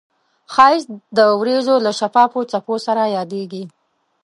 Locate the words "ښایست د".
0.53-1.19